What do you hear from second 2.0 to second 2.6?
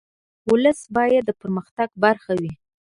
برخه وي.